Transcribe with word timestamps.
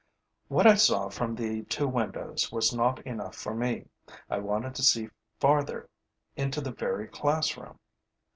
What 0.47 0.65
I 0.65 0.73
saw 0.73 1.09
from 1.09 1.35
the 1.35 1.61
two 1.65 1.87
windows 1.87 2.51
was 2.51 2.73
not 2.73 2.99
enough 3.05 3.35
for 3.35 3.53
me. 3.53 3.85
I 4.31 4.39
wanted 4.39 4.73
to 4.73 4.81
see 4.81 5.09
farther, 5.39 5.91
into 6.35 6.59
the 6.59 6.71
very 6.71 7.07
classroom. 7.07 7.77